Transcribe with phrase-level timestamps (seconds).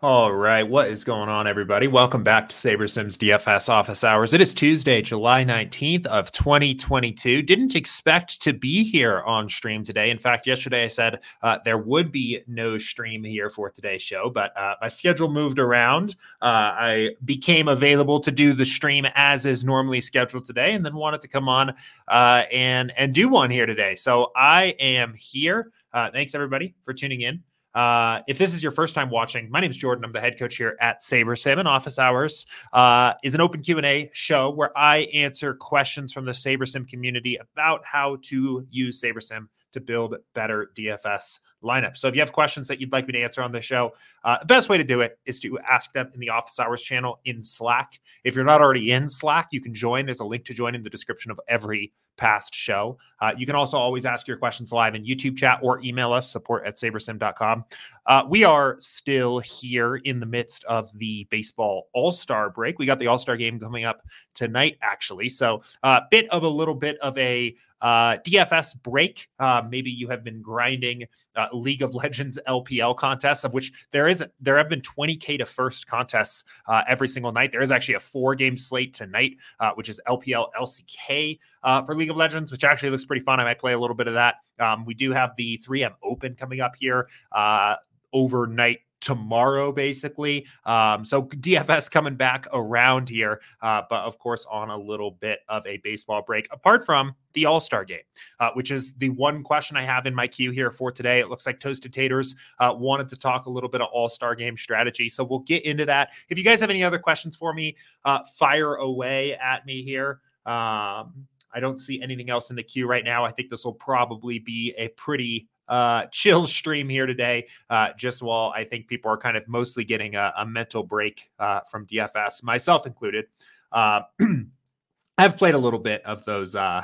[0.00, 1.88] All right, what is going on, everybody?
[1.88, 4.32] Welcome back to SaberSim's DFS office hours.
[4.32, 7.42] It is Tuesday, July 19th of 2022.
[7.42, 10.10] Didn't expect to be here on stream today.
[10.10, 14.30] In fact, yesterday I said uh, there would be no stream here for today's show,
[14.30, 16.14] but uh, my schedule moved around.
[16.40, 20.94] Uh, I became available to do the stream as is normally scheduled today, and then
[20.94, 21.74] wanted to come on
[22.06, 23.96] uh, and and do one here today.
[23.96, 25.72] So I am here.
[25.92, 27.42] Uh, thanks everybody for tuning in.
[27.78, 30.04] Uh, if this is your first time watching, my name is Jordan.
[30.04, 31.60] I'm the head coach here at SaberSim.
[31.60, 36.32] And Office Hours uh, is an open Q&A show where I answer questions from the
[36.32, 41.98] SaberSim community about how to use SaberSim to build better DFS lineups.
[41.98, 43.92] So if you have questions that you'd like me to answer on the show,
[44.24, 46.82] uh, the best way to do it is to ask them in the Office Hours
[46.82, 48.00] channel in Slack.
[48.24, 50.04] If you're not already in Slack, you can join.
[50.04, 52.98] There's a link to join in the description of every past show.
[53.20, 56.30] Uh, you can also always ask your questions live in YouTube chat or email us
[56.30, 57.64] support at sabersim.com.
[58.06, 62.78] Uh, we are still here in the midst of the baseball all star break.
[62.78, 64.02] We got the all star game coming up
[64.34, 65.28] tonight, actually.
[65.30, 69.28] So, a uh, bit of a little bit of a uh, DFS break.
[69.38, 71.04] Uh, maybe you have been grinding
[71.36, 75.44] uh, League of Legends LPL contests, of which there is there have been 20k to
[75.44, 77.52] first contests uh, every single night.
[77.52, 81.94] There is actually a four game slate tonight, uh, which is LPL LCK uh, for
[81.94, 83.40] League of Legends, which actually looks pretty fun.
[83.40, 84.36] I might play a little bit of that.
[84.58, 87.74] Um, we do have the 3M Open coming up here uh
[88.12, 90.46] overnight tomorrow, basically.
[90.64, 95.40] Um, so DFS coming back around here, uh, but of course on a little bit
[95.48, 96.48] of a baseball break.
[96.50, 98.00] Apart from the All Star game,
[98.40, 101.20] uh, which is the one question I have in my queue here for today.
[101.20, 104.34] It looks like Toasted Taters uh, wanted to talk a little bit of All Star
[104.34, 106.10] game strategy, so we'll get into that.
[106.28, 110.20] If you guys have any other questions for me, uh, fire away at me here.
[110.46, 113.24] Um, I don't see anything else in the queue right now.
[113.24, 118.22] I think this will probably be a pretty uh, chill stream here today, uh, just
[118.22, 121.86] while I think people are kind of mostly getting a, a mental break uh, from
[121.86, 123.26] DFS, myself included.
[123.72, 124.02] Uh,
[125.18, 126.54] I've played a little bit of those.
[126.54, 126.82] Uh,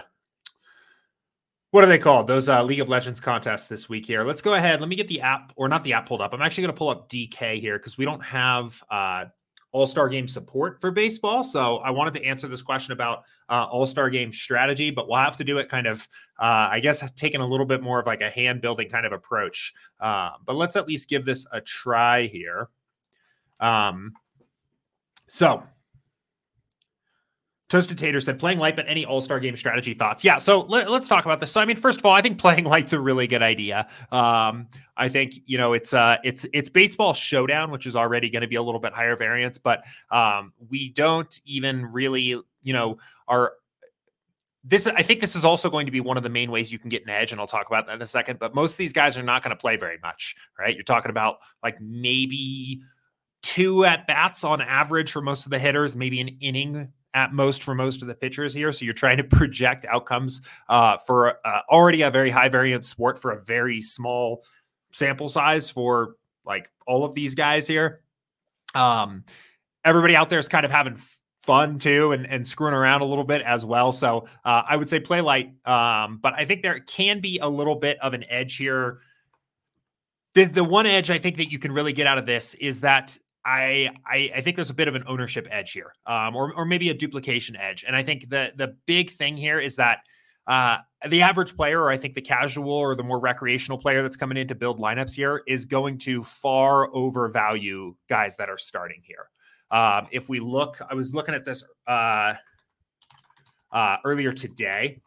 [1.70, 2.26] what are they called?
[2.26, 4.24] Those uh, League of Legends contests this week here.
[4.24, 4.80] Let's go ahead.
[4.80, 6.32] Let me get the app, or not the app pulled up.
[6.32, 8.80] I'm actually going to pull up DK here because we don't have
[9.74, 11.42] all Star Game support for baseball.
[11.42, 15.18] So I wanted to answer this question about uh, All Star Game strategy, but we'll
[15.18, 16.08] have to do it kind of,
[16.40, 19.12] uh, I guess, taking a little bit more of like a hand building kind of
[19.12, 19.74] approach.
[19.98, 22.68] Uh, but let's at least give this a try here.
[23.58, 24.12] Um,
[25.26, 25.64] so
[27.70, 30.22] Toasted Tater said, playing light, but any All Star game strategy thoughts?
[30.22, 31.50] Yeah, so let, us talk about this.
[31.50, 33.88] So, I mean, first of all, I think playing light's a really good idea.
[34.12, 38.42] Um, I think you know it's uh, it's it's baseball showdown, which is already going
[38.42, 42.98] to be a little bit higher variance, but um, we don't even really, you know,
[43.28, 43.54] are
[44.62, 46.78] this I think this is also going to be one of the main ways you
[46.78, 48.38] can get an edge, and I'll talk about that in a second.
[48.38, 50.74] But most of these guys are not going to play very much, right?
[50.74, 52.82] You're talking about like maybe
[53.42, 57.62] two at bats on average for most of the hitters, maybe an inning at most
[57.62, 58.72] for most of the pitchers here.
[58.72, 63.18] So you're trying to project outcomes uh, for uh, already a very high variance sport
[63.18, 64.44] for a very small
[64.92, 68.00] sample size for like all of these guys here.
[68.74, 69.24] Um,
[69.84, 70.98] everybody out there is kind of having
[71.42, 73.92] fun too and, and screwing around a little bit as well.
[73.92, 75.52] So uh, I would say play light.
[75.66, 79.00] Um, but I think there can be a little bit of an edge here.
[80.34, 82.80] The, the one edge I think that you can really get out of this is
[82.80, 86.52] that I, I, I think there's a bit of an ownership edge here, um, or
[86.54, 87.84] or maybe a duplication edge.
[87.86, 89.98] And I think the the big thing here is that
[90.46, 90.78] uh,
[91.08, 94.36] the average player, or I think the casual or the more recreational player that's coming
[94.36, 99.28] in to build lineups here, is going to far overvalue guys that are starting here.
[99.70, 102.34] Um, if we look, I was looking at this uh,
[103.72, 105.00] uh, earlier today,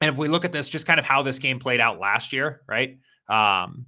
[0.00, 2.32] and if we look at this, just kind of how this game played out last
[2.32, 2.98] year, right?
[3.28, 3.86] Um,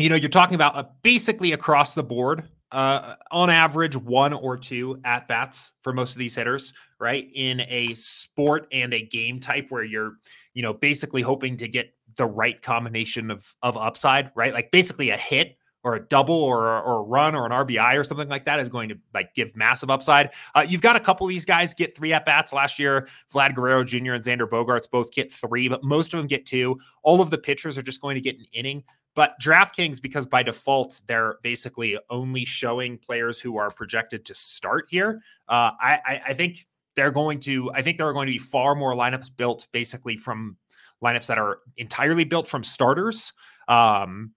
[0.00, 4.56] you know, you're talking about uh, basically across the board, uh, on average, one or
[4.56, 7.28] two at bats for most of these hitters, right?
[7.34, 10.14] In a sport and a game type where you're,
[10.54, 14.54] you know, basically hoping to get the right combination of of upside, right?
[14.54, 18.04] Like basically a hit or a double or, or a run or an RBI or
[18.04, 20.30] something like that is going to like give massive upside.
[20.54, 23.08] Uh, you've got a couple of these guys get three at bats last year.
[23.32, 24.12] Vlad Guerrero Jr.
[24.12, 26.78] and Xander Bogaerts both get three, but most of them get two.
[27.02, 28.84] All of the pitchers are just going to get an inning.
[29.14, 34.86] But DraftKings, because by default they're basically only showing players who are projected to start
[34.88, 36.66] here, uh, I, I, I think
[36.96, 37.70] they're going to.
[37.72, 40.56] I think there are going to be far more lineups built basically from
[41.02, 43.32] lineups that are entirely built from starters.
[43.68, 44.32] Um,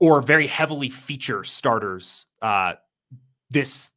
[0.00, 2.72] or very heavily feature starters uh,
[3.50, 3.90] this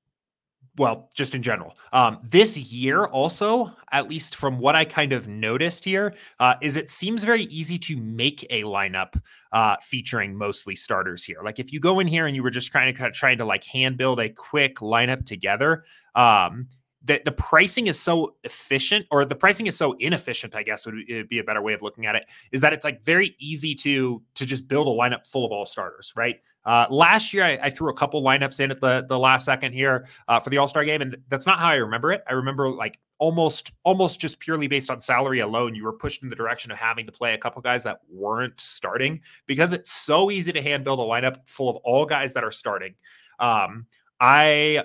[0.77, 1.75] well, just in general.
[1.91, 6.77] Um, this year, also, at least from what I kind of noticed here, uh, is
[6.77, 9.19] it seems very easy to make a lineup
[9.51, 11.37] uh, featuring mostly starters here.
[11.43, 13.37] Like if you go in here and you were just trying to kind of trying
[13.37, 15.85] to like hand build a quick lineup together,
[16.15, 16.67] um,
[17.03, 20.95] the, the pricing is so efficient or the pricing is so inefficient i guess would
[21.29, 24.21] be a better way of looking at it is that it's like very easy to
[24.35, 26.37] to just build a lineup full of all starters right?
[26.65, 29.73] Uh, last year I, I, threw a couple lineups in at the the last second
[29.73, 32.23] here uh, for the all-star game and that's not how i remember it.
[32.27, 36.29] I remember like almost almost just purely based on salary alone you were pushed in
[36.29, 40.31] the direction of having to play a couple guys that weren't starting because it's so
[40.31, 42.95] easy to hand build a lineup full of all guys that are starting.
[43.39, 43.87] Um,
[44.19, 44.83] I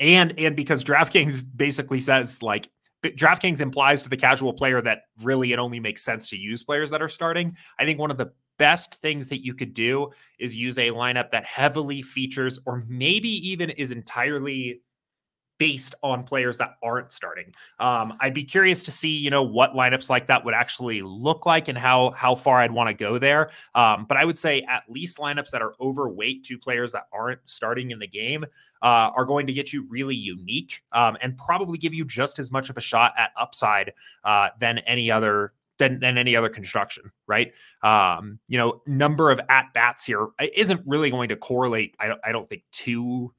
[0.00, 2.68] and and because DraftKings basically says like
[3.02, 6.90] DraftKings implies to the casual player that really it only makes sense to use players
[6.90, 7.56] that are starting.
[7.78, 11.30] I think one of the best things that you could do is use a lineup
[11.32, 14.82] that heavily features or maybe even is entirely
[15.62, 17.54] based on players that aren't starting.
[17.78, 21.46] Um, I'd be curious to see, you know, what lineups like that would actually look
[21.46, 23.50] like and how how far I'd want to go there.
[23.76, 27.38] Um, but I would say at least lineups that are overweight to players that aren't
[27.44, 28.44] starting in the game
[28.82, 32.50] uh, are going to get you really unique um, and probably give you just as
[32.50, 33.92] much of a shot at upside
[34.24, 37.52] uh, than any other than, than any other construction, right?
[37.84, 41.94] Um, you know, number of at bats here isn't really going to correlate.
[42.00, 43.32] I don't, I don't think too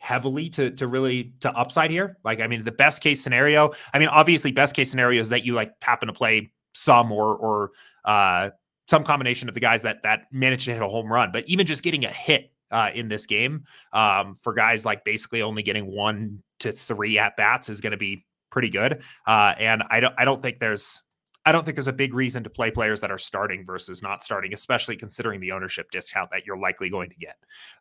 [0.00, 2.18] heavily to to really to upside here.
[2.24, 3.72] Like, I mean, the best case scenario.
[3.92, 7.36] I mean, obviously, best case scenario is that you like happen to play some or
[7.36, 7.70] or
[8.04, 8.50] uh,
[8.88, 11.30] some combination of the guys that that managed to hit a home run.
[11.32, 15.42] But even just getting a hit uh, in this game um, for guys like basically
[15.42, 19.02] only getting one to three at bats is going to be pretty good.
[19.26, 21.02] Uh, and I don't I don't think there's
[21.44, 24.24] I don't think there's a big reason to play players that are starting versus not
[24.24, 27.36] starting, especially considering the ownership discount that you're likely going to get.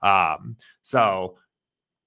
[0.07, 1.37] Um, so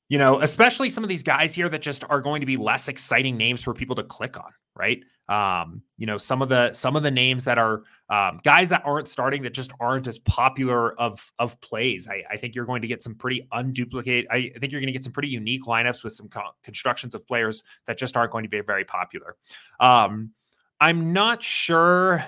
[0.08, 2.88] you know, especially some of these guys here that just are going to be less
[2.88, 5.02] exciting names for people to click on, right?
[5.28, 8.82] Um, you know, some of the some of the names that are um, guys that
[8.86, 12.08] aren't starting that just aren't as popular of of plays.
[12.08, 14.24] I, I think you're going to get some pretty unduplicate.
[14.30, 17.14] I, I think you're going to get some pretty unique lineups with some co- constructions
[17.14, 19.36] of players that just aren't going to be very popular.
[19.78, 20.32] Um,
[20.80, 22.24] I'm not sure.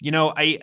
[0.00, 0.60] You know, I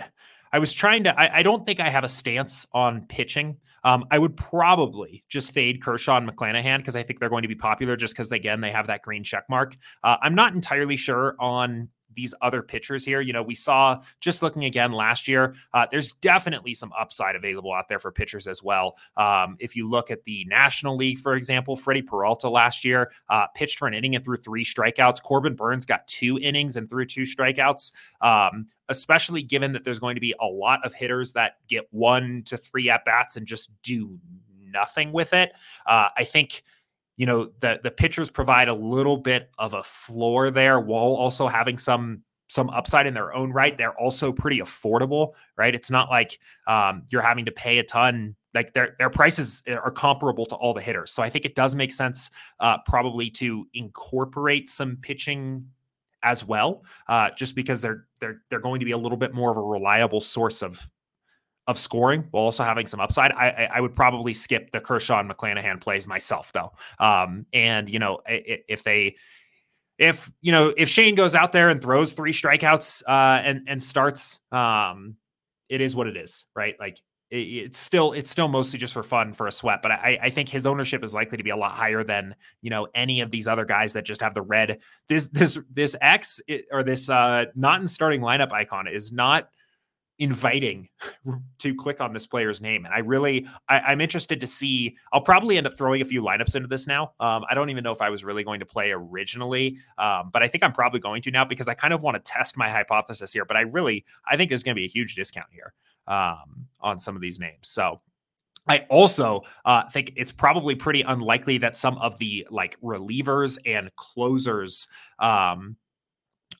[0.53, 1.19] I was trying to.
[1.19, 3.57] I, I don't think I have a stance on pitching.
[3.83, 7.49] Um, I would probably just fade Kershaw and McClanahan because I think they're going to
[7.49, 9.75] be popular just because, again, they have that green check mark.
[10.03, 13.21] Uh, I'm not entirely sure on these other pitchers here.
[13.21, 17.73] You know, we saw just looking again last year, uh, there's definitely some upside available
[17.73, 18.95] out there for pitchers as well.
[19.17, 23.47] Um, if you look at the National League, for example, Freddie Peralta last year uh,
[23.55, 25.21] pitched for an inning and threw three strikeouts.
[25.23, 27.91] Corbin Burnes got two innings and threw two strikeouts.
[28.21, 32.43] Um, especially given that there's going to be a lot of hitters that get one
[32.45, 34.19] to three at bats and just do
[34.73, 35.53] nothing with it.
[35.85, 36.63] Uh, I think
[37.17, 41.47] you know the the pitchers provide a little bit of a floor there while also
[41.47, 43.77] having some some upside in their own right.
[43.77, 45.73] They're also pretty affordable right?
[45.73, 48.35] It's not like um, you're having to pay a ton.
[48.53, 51.11] Like their their prices are comparable to all the hitters.
[51.11, 52.29] So i think it does make sense
[52.59, 55.67] uh, probably to incorporate some pitching
[56.23, 59.51] as well uh, just because they're they're they're going to be a little bit more
[59.51, 60.89] of a reliable source of
[61.67, 63.31] of scoring while also having some upside.
[63.31, 66.73] I, I would probably skip the Kershaw and McClanahan plays myself though.
[66.99, 69.15] Um, and you know, if they,
[69.97, 73.81] if you know, if Shane goes out there and throws three strikeouts uh, and and
[73.81, 75.15] starts, um,
[75.69, 76.75] it is what it is, right?
[76.79, 76.99] Like
[77.29, 79.81] it, it's still it's still mostly just for fun for a sweat.
[79.81, 82.71] But I, I think his ownership is likely to be a lot higher than you
[82.71, 84.79] know any of these other guys that just have the red.
[85.07, 89.47] This this this X or this uh, not in starting lineup icon is not
[90.19, 90.87] inviting
[91.59, 92.85] to click on this player's name.
[92.85, 94.95] And I really, I, am interested to see.
[95.11, 97.13] I'll probably end up throwing a few lineups into this now.
[97.19, 100.43] Um, I don't even know if I was really going to play originally, um, but
[100.43, 102.69] I think I'm probably going to now because I kind of want to test my
[102.69, 103.45] hypothesis here.
[103.45, 105.73] But I really, I think there's going to be a huge discount here
[106.07, 107.67] um, on some of these names.
[107.67, 108.01] So
[108.67, 113.93] I also uh, think it's probably pretty unlikely that some of the like relievers and
[113.95, 114.87] closers
[115.19, 115.75] um,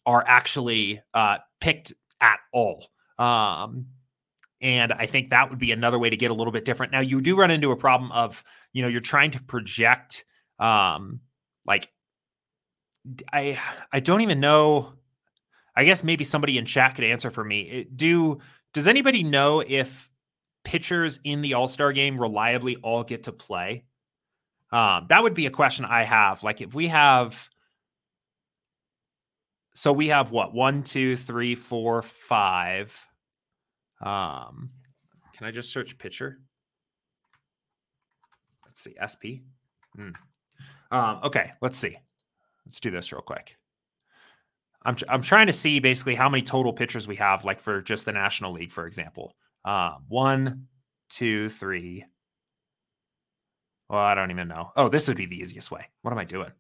[0.05, 2.87] are actually uh, picked at all.
[3.17, 3.87] Um,
[4.61, 6.91] and I think that would be another way to get a little bit different.
[6.91, 10.23] Now, you do run into a problem of, you know, you're trying to project,
[10.57, 11.19] um,
[11.67, 11.89] like,
[13.31, 13.59] I,
[13.91, 14.93] I don't even know.
[15.75, 17.87] I guess maybe somebody in chat could answer for me.
[17.93, 18.39] Do
[18.73, 20.09] does anybody know if
[20.63, 23.83] pitchers in the All Star game reliably all get to play?
[24.71, 26.41] Um, that would be a question I have.
[26.43, 27.49] Like, if we have
[29.73, 33.07] so we have what one, two, three, four, five.
[34.01, 34.69] Um,
[35.35, 36.39] can I just search pitcher?
[38.65, 39.45] Let's see, SP.
[39.95, 40.09] Hmm.
[40.91, 41.97] Um, okay, let's see.
[42.65, 43.57] Let's do this real quick.
[44.85, 48.05] I'm I'm trying to see basically how many total pitchers we have, like for just
[48.05, 49.35] the National League, for example.
[49.65, 50.67] Um, one,
[51.09, 52.05] two, three.
[53.89, 54.71] Well, I don't even know.
[54.75, 55.87] Oh, this would be the easiest way.
[56.01, 56.51] What am I doing?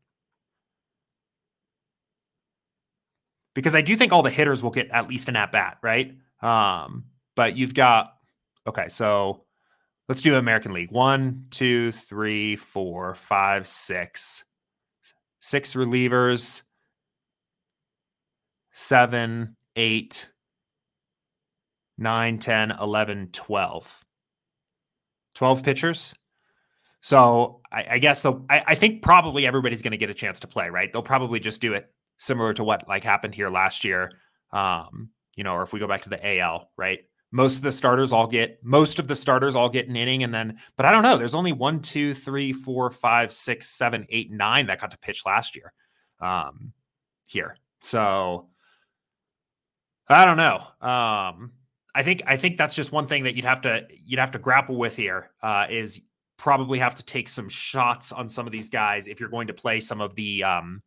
[3.53, 6.15] Because I do think all the hitters will get at least an at bat, right?
[6.41, 7.05] Um,
[7.35, 8.13] but you've got
[8.67, 9.45] okay, so
[10.09, 10.91] let's do American League.
[10.91, 14.43] One, two, three, four, five, six,
[15.39, 16.63] six relievers
[18.73, 20.27] seven, eight,
[21.97, 24.03] nine, 10, 11, 12.
[25.35, 26.15] 12 pitchers.
[27.01, 30.39] So I, I guess the I, I, think probably everybody's going to get a chance
[30.41, 30.91] to play, right?
[30.91, 34.11] They'll probably just do it similar to what like happened here last year.
[34.51, 36.99] Um, you know, or if we go back to the AL, right?
[37.31, 40.33] Most of the starters all get most of the starters all get an inning, and
[40.33, 41.17] then, but I don't know.
[41.17, 45.25] There's only one, two, three, four, five, six, seven, eight, nine that got to pitch
[45.25, 45.73] last year.
[46.19, 46.73] Um,
[47.25, 48.49] here, so
[50.07, 50.57] I don't know.
[50.87, 51.53] Um,
[51.95, 54.39] I think I think that's just one thing that you'd have to you'd have to
[54.39, 55.31] grapple with here.
[55.41, 56.01] Uh, is
[56.37, 59.53] probably have to take some shots on some of these guys if you're going to
[59.53, 60.81] play some of the um,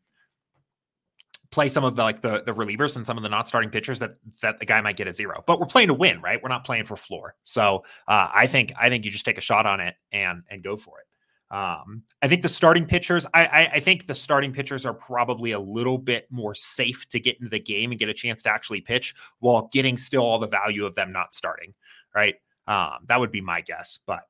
[1.56, 3.98] play some of the like the the relievers and some of the not starting pitchers
[3.98, 5.42] that that the guy might get a zero.
[5.46, 6.38] But we're playing to win, right?
[6.42, 7.34] We're not playing for floor.
[7.44, 10.62] So uh, I think I think you just take a shot on it and and
[10.62, 11.06] go for it.
[11.50, 15.52] Um, I think the starting pitchers, I, I, I, think the starting pitchers are probably
[15.52, 18.50] a little bit more safe to get into the game and get a chance to
[18.50, 21.72] actually pitch while getting still all the value of them not starting.
[22.12, 22.34] Right.
[22.66, 24.00] Um, that would be my guess.
[24.08, 24.22] But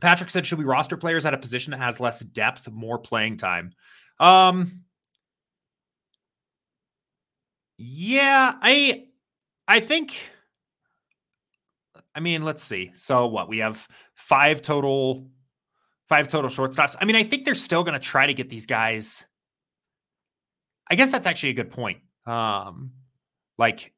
[0.00, 3.38] Patrick said, should we roster players at a position that has less depth, more playing
[3.38, 3.72] time?
[4.20, 4.84] Um,
[7.84, 9.06] yeah, I,
[9.66, 10.14] I think.
[12.14, 12.92] I mean, let's see.
[12.94, 15.28] So what we have five total
[16.08, 16.94] five total shortstops.
[17.00, 19.24] I mean, I think they're still going to try to get these guys.
[20.90, 21.98] I guess that's actually a good point.
[22.26, 22.92] Um,
[23.58, 23.94] like,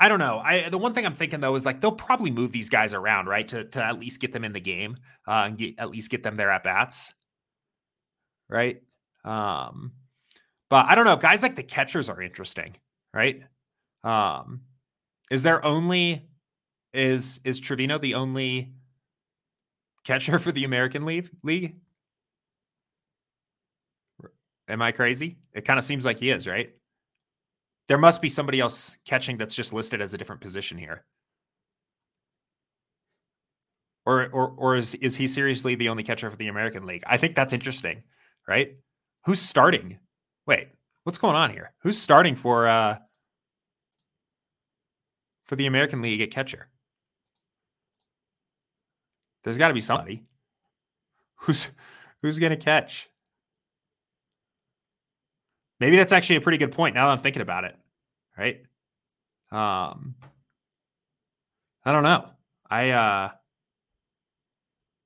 [0.00, 0.38] I don't know.
[0.44, 3.26] I the one thing I'm thinking though is like they'll probably move these guys around,
[3.26, 6.10] right, to to at least get them in the game, uh, and get, at least
[6.10, 7.14] get them there at bats,
[8.50, 8.82] right?
[9.24, 9.92] Um,
[10.74, 11.14] but I don't know.
[11.14, 12.74] Guys like the catchers are interesting,
[13.12, 13.44] right?
[14.02, 14.62] Um,
[15.30, 16.26] is there only
[16.92, 18.72] is is Trevino the only
[20.02, 21.30] catcher for the American League?
[21.44, 21.76] League?
[24.66, 25.36] Am I crazy?
[25.52, 26.74] It kind of seems like he is, right?
[27.86, 31.04] There must be somebody else catching that's just listed as a different position here.
[34.06, 37.04] Or or or is is he seriously the only catcher for the American League?
[37.06, 38.02] I think that's interesting,
[38.48, 38.74] right?
[39.24, 40.00] Who's starting?
[40.46, 40.68] Wait,
[41.04, 41.72] what's going on here?
[41.78, 42.98] Who's starting for uh
[45.44, 46.68] for the American League at catcher?
[49.42, 50.22] There's got to be somebody
[51.36, 51.68] who's
[52.22, 53.08] who's going to catch.
[55.80, 57.76] Maybe that's actually a pretty good point now that I'm thinking about it.
[58.36, 58.62] Right?
[59.50, 60.14] Um
[61.84, 62.30] I don't know.
[62.70, 63.30] I uh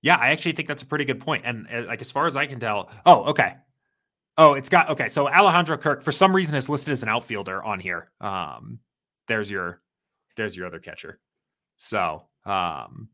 [0.00, 1.42] yeah, I actually think that's a pretty good point.
[1.44, 3.56] And uh, like as far as I can tell, oh, okay.
[4.38, 5.08] Oh, it's got okay.
[5.08, 8.10] So Alejandro Kirk, for some reason, is listed as an outfielder on here.
[8.20, 8.78] Um,
[9.26, 9.82] there's your
[10.36, 11.18] there's your other catcher.
[11.76, 13.08] So um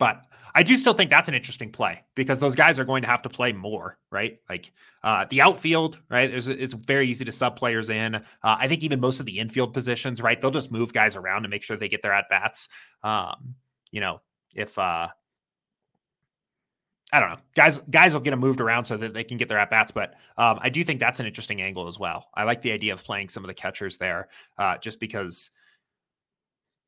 [0.00, 0.22] but
[0.54, 3.22] I do still think that's an interesting play because those guys are going to have
[3.22, 4.38] to play more, right?
[4.48, 4.72] Like
[5.04, 6.32] uh, the outfield, right?
[6.32, 8.14] It's, it's very easy to sub players in.
[8.16, 10.40] Uh, I think even most of the infield positions, right?
[10.40, 12.68] They'll just move guys around to make sure they get their at bats.
[13.04, 13.54] Um,
[13.92, 14.22] you know,
[14.54, 15.08] if uh,
[17.12, 19.48] I don't know, guys, guys will get them moved around so that they can get
[19.48, 19.90] their at bats.
[19.90, 22.28] But um, I do think that's an interesting angle as well.
[22.34, 25.50] I like the idea of playing some of the catchers there, uh, just because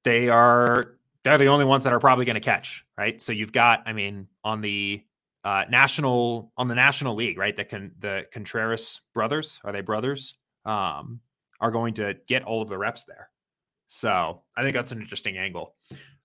[0.05, 3.21] they are they're the only ones that are probably going to catch, right?
[3.21, 5.03] So you've got, I mean, on the
[5.45, 7.57] uh, national on the national league, right?
[7.57, 10.35] The con, the Contreras brothers are they brothers?
[10.65, 11.21] Um,
[11.61, 13.31] are going to get all of the reps there.
[13.89, 15.75] So I think that's an interesting angle.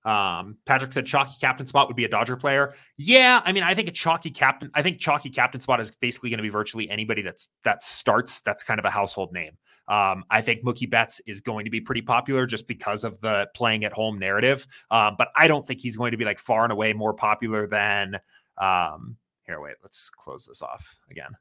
[0.08, 2.74] Um, Patrick said chalky captain spot would be a Dodger player.
[2.96, 4.72] Yeah, I mean, I think a chalky captain.
[4.74, 8.40] I think chalky captain spot is basically going to be virtually anybody that's that starts.
[8.40, 9.58] That's kind of a household name.
[9.90, 13.48] Um, I think Mookie Betts is going to be pretty popular just because of the
[13.54, 14.66] playing at home narrative.
[14.92, 17.68] Um, but I don't think he's going to be like far and away more popular
[17.68, 18.16] than.
[18.58, 21.32] Um, here, wait, let's close this off again.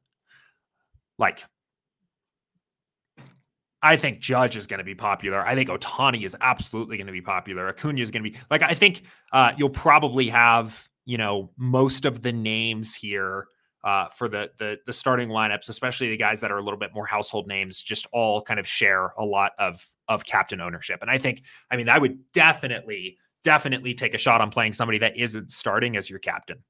[1.18, 1.44] Like,
[3.86, 5.46] I think Judge is going to be popular.
[5.46, 7.68] I think Ohtani is absolutely going to be popular.
[7.68, 8.62] Acuna is going to be like.
[8.62, 9.02] I think
[9.32, 13.46] uh, you'll probably have you know most of the names here
[13.84, 16.90] uh, for the, the the starting lineups, especially the guys that are a little bit
[16.92, 20.98] more household names, just all kind of share a lot of of captain ownership.
[21.02, 24.98] And I think, I mean, I would definitely definitely take a shot on playing somebody
[24.98, 26.64] that isn't starting as your captain.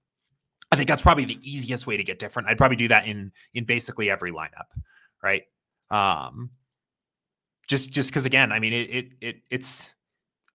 [0.71, 2.49] I think that's probably the easiest way to get different.
[2.49, 4.67] I'd probably do that in in basically every lineup,
[5.23, 5.45] right?
[5.91, 6.51] Um,
[7.67, 9.91] just just because again, I mean, it, it it it's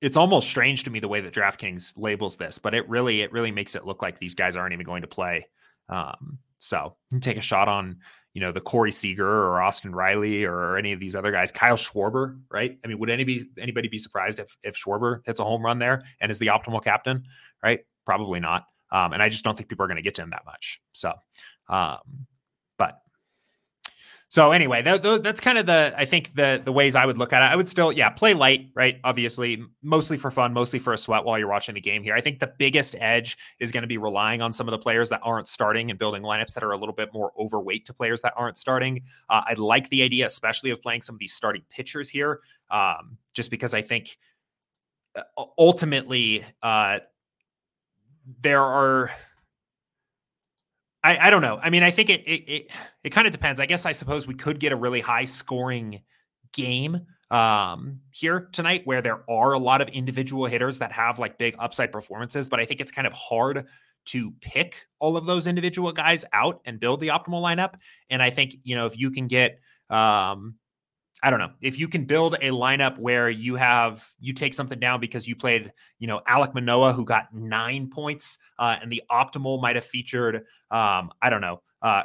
[0.01, 3.31] it's almost strange to me the way that DraftKings labels this, but it really it
[3.31, 5.45] really makes it look like these guys aren't even going to play.
[5.89, 7.97] Um, so take a shot on
[8.33, 11.51] you know the Corey Seager or Austin Riley or any of these other guys.
[11.51, 12.77] Kyle Schwarber, right?
[12.83, 16.03] I mean, would anybody anybody be surprised if if Schwarber hits a home run there
[16.19, 17.25] and is the optimal captain?
[17.63, 17.81] Right?
[18.05, 18.65] Probably not.
[18.91, 20.81] Um, and I just don't think people are going to get to him that much.
[20.91, 21.13] So,
[21.69, 21.99] um,
[24.31, 27.17] so anyway, th- th- that's kind of the I think the the ways I would
[27.17, 27.51] look at it.
[27.51, 28.97] I would still yeah play light, right?
[29.03, 32.15] Obviously, mostly for fun, mostly for a sweat while you're watching the game here.
[32.15, 35.09] I think the biggest edge is going to be relying on some of the players
[35.09, 38.21] that aren't starting and building lineups that are a little bit more overweight to players
[38.21, 39.01] that aren't starting.
[39.29, 43.17] Uh, I like the idea, especially of playing some of these starting pitchers here, um,
[43.33, 44.17] just because I think
[45.13, 45.23] uh,
[45.57, 46.99] ultimately uh,
[48.41, 49.11] there are
[51.03, 51.59] I, I don't know.
[51.61, 52.71] I mean, I think it it it,
[53.03, 53.59] it kind of depends.
[53.59, 56.01] I guess I suppose we could get a really high scoring
[56.53, 56.99] game
[57.31, 61.55] um here tonight where there are a lot of individual hitters that have like big
[61.59, 63.67] upside performances, but I think it's kind of hard
[64.07, 67.75] to pick all of those individual guys out and build the optimal lineup.
[68.09, 70.55] And I think, you know, if you can get um
[71.23, 71.51] I don't know.
[71.61, 75.35] If you can build a lineup where you have you take something down because you
[75.35, 79.85] played you know Alek Manoah who got nine points uh, and the optimal might have
[79.85, 82.03] featured um, I don't know uh,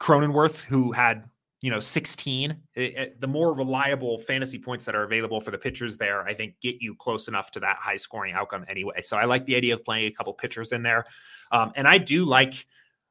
[0.00, 1.28] Cronenworth who had
[1.60, 5.58] you know 16 it, it, the more reliable fantasy points that are available for the
[5.58, 9.02] pitchers there I think get you close enough to that high scoring outcome anyway.
[9.02, 11.04] So I like the idea of playing a couple pitchers in there.
[11.52, 12.66] Um, and I do like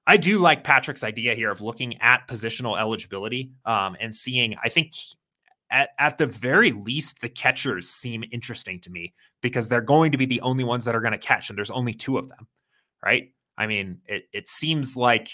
[0.08, 4.56] I do like Patrick's idea here of looking at positional eligibility um, and seeing.
[4.64, 4.94] I think
[5.72, 10.18] at, at the very least, the catchers seem interesting to me because they're going to
[10.18, 12.48] be the only ones that are going to catch, and there's only two of them,
[13.04, 13.34] right?
[13.58, 15.30] I mean, it it seems like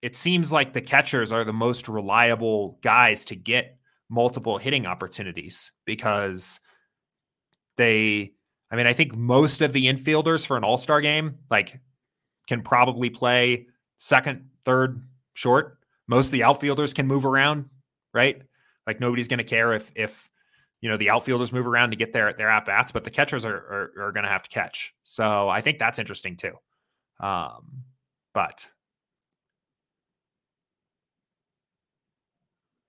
[0.00, 3.78] it seems like the catchers are the most reliable guys to get
[4.08, 6.60] multiple hitting opportunities because
[7.76, 8.32] they
[8.70, 11.80] I mean, I think most of the infielders for an all-star game like
[12.46, 13.66] can probably play
[13.98, 15.02] second, third,
[15.34, 15.78] short.
[16.06, 17.66] Most of the outfielders can move around,
[18.14, 18.42] right?
[18.88, 20.30] Like nobody's going to care if if
[20.80, 23.44] you know the outfielders move around to get their their at bats, but the catchers
[23.44, 24.94] are are, are going to have to catch.
[25.04, 26.54] So I think that's interesting too.
[27.20, 27.84] Um,
[28.32, 28.66] but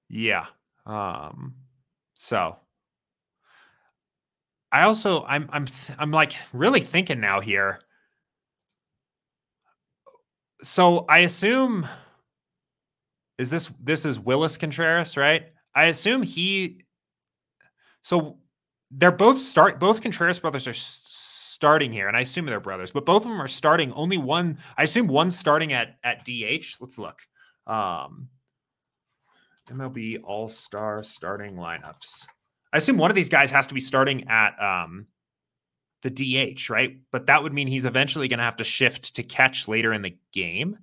[0.08, 0.46] yeah.
[0.86, 1.56] Um,
[2.14, 2.56] so
[4.72, 5.66] I also I'm I'm
[5.98, 7.82] I'm like really thinking now here.
[10.64, 11.90] So I assume
[13.38, 15.48] is this this is Willis Contreras, right?
[15.76, 16.86] I assume he.
[18.04, 18.38] So
[18.92, 19.80] they're both start.
[19.80, 23.42] Both Contreras brothers are starting here, and I assume they're brothers, but both of them
[23.42, 23.92] are starting.
[23.94, 24.58] Only one.
[24.78, 26.78] I assume one's starting at at DH.
[26.80, 27.20] Let's look.
[27.68, 28.30] Um,
[29.70, 32.26] MLB All Star starting lineups.
[32.74, 35.08] I assume one of these guys has to be starting at um,
[36.04, 37.00] the DH, right?
[37.12, 40.02] But that would mean he's eventually going to have to shift to catch later in
[40.02, 40.78] the game.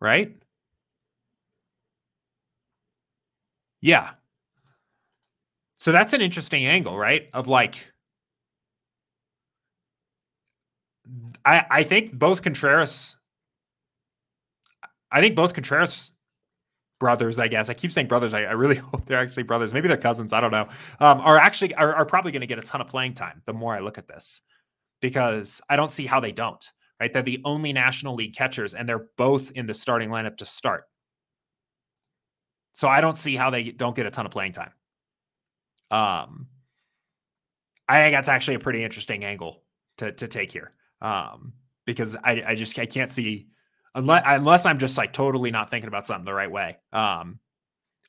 [0.00, 0.36] Right?
[3.80, 4.10] Yeah.
[5.78, 7.28] So that's an interesting angle, right?
[7.32, 7.92] Of like,
[11.44, 13.16] I I think both Contreras,
[15.10, 16.12] I think both Contreras
[16.98, 17.70] brothers, I guess.
[17.70, 18.34] I keep saying brothers.
[18.34, 19.72] I, I really hope they're actually brothers.
[19.72, 20.32] Maybe they're cousins.
[20.32, 20.68] I don't know.
[21.00, 23.42] Um, are actually are, are probably going to get a ton of playing time.
[23.46, 24.42] The more I look at this,
[25.00, 26.64] because I don't see how they don't.
[27.00, 30.44] Right, they're the only National League catchers, and they're both in the starting lineup to
[30.44, 30.87] start.
[32.78, 34.70] So I don't see how they don't get a ton of playing time.
[35.90, 36.46] Um,
[37.88, 39.64] I think that's actually a pretty interesting angle
[39.96, 40.70] to to take here.
[41.02, 41.54] Um,
[41.86, 43.48] because I, I just I can't see
[43.96, 46.78] unless unless I'm just like totally not thinking about something the right way.
[46.92, 47.40] Um,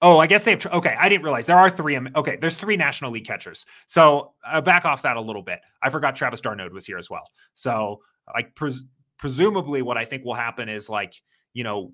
[0.04, 0.64] oh, I guess they have.
[0.68, 1.98] Okay, I didn't realize there are three.
[2.16, 3.66] Okay, there's three National League catchers.
[3.88, 5.62] So uh, back off that a little bit.
[5.82, 7.28] I forgot Travis d'Arnaud was here as well.
[7.56, 8.02] So
[8.36, 8.84] like pres-
[9.18, 11.16] presumably, what I think will happen is like
[11.54, 11.92] you know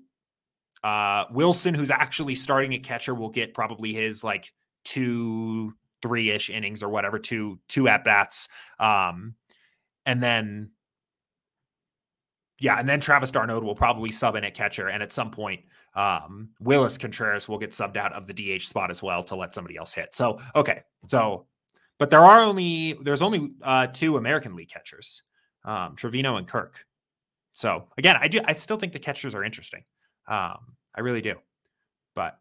[0.82, 4.52] uh, Willson, who's actually starting at catcher, will get probably his like
[4.84, 8.48] two, three ish innings or whatever, two, two at bats.
[8.78, 9.34] Um,
[10.04, 10.70] and then,
[12.60, 14.88] yeah, and then Travis d'Arnaud will probably sub in at catcher.
[14.88, 15.62] And at some point,
[15.94, 19.54] um, Willis Contreras will get subbed out of the DH spot as well to let
[19.54, 20.14] somebody else hit.
[20.14, 20.82] So, okay.
[21.08, 21.46] So,
[21.98, 25.22] but there are only, there's only uh, two American League catchers,
[25.64, 26.84] um, Trevino and Kirk.
[27.54, 29.82] So again, I do, I still think the catchers are interesting.
[30.28, 31.34] Um, I really do.
[32.14, 32.38] But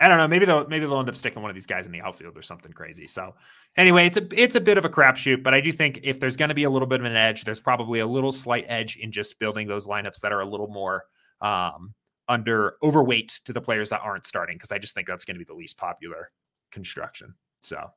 [0.00, 0.28] I don't know.
[0.28, 2.42] Maybe they'll maybe they'll end up sticking one of these guys in the outfield or
[2.42, 3.08] something crazy.
[3.08, 3.34] So
[3.76, 6.36] anyway, it's a it's a bit of a crapshoot, but I do think if there's
[6.36, 8.96] going to be a little bit of an edge, there's probably a little slight edge
[8.96, 11.04] in just building those lineups that are a little more
[11.40, 11.94] um,
[12.28, 15.44] under overweight to the players that aren't starting because I just think that's going to
[15.44, 16.28] be the least popular
[16.70, 17.34] construction.
[17.60, 17.90] So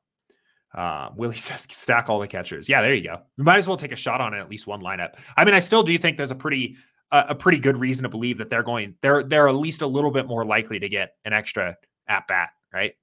[0.74, 2.68] uh, Willie says stack all the catchers.
[2.68, 3.22] Yeah, there you go.
[3.38, 5.18] We might as well take a shot on it, at least one lineup.
[5.36, 6.76] I mean, I still do think there's a pretty
[7.12, 10.10] a pretty good reason to believe that they're going they're they're at least a little
[10.10, 11.76] bit more likely to get an extra
[12.08, 12.94] at bat, right?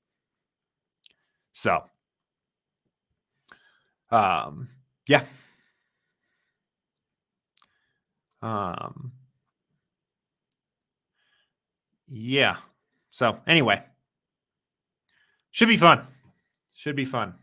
[1.54, 1.84] So,
[4.12, 4.70] um,
[5.08, 5.24] yeah.
[8.42, 9.12] Um,
[12.08, 12.58] yeah.
[13.12, 13.84] So anyway,
[15.52, 16.08] should be fun.
[16.74, 17.36] Should be fun.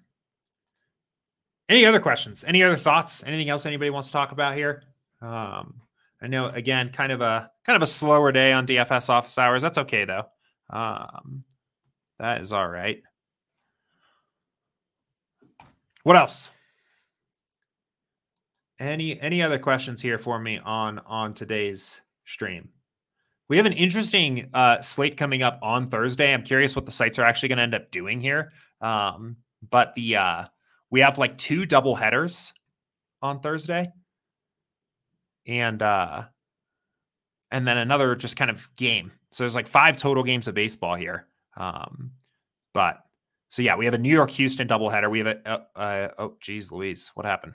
[1.68, 2.44] Any other questions?
[2.44, 3.22] Any other thoughts?
[3.24, 4.82] Anything else anybody wants to talk about here?
[5.20, 5.74] Um,
[6.20, 9.62] I know again, kind of a kind of a slower day on DFS office hours.
[9.62, 10.24] That's okay though.
[10.70, 11.44] Um,
[12.18, 13.02] that is all right.
[16.02, 16.50] What else?
[18.78, 22.68] Any any other questions here for me on on today's stream?
[23.48, 26.32] We have an interesting uh, slate coming up on Thursday.
[26.32, 28.50] I'm curious what the sites are actually going to end up doing here.
[28.80, 29.36] Um,
[29.70, 30.44] but the uh,
[30.90, 32.52] we have like two double headers
[33.22, 33.92] on Thursday,
[35.46, 36.24] and uh,
[37.50, 39.12] and then another just kind of game.
[39.30, 41.26] So there's like five total games of baseball here.
[41.56, 42.12] Um,
[42.72, 43.00] but
[43.48, 45.10] so yeah, we have a New York Houston doubleheader.
[45.10, 47.54] We have a uh, uh, oh geez, Louise, what happened?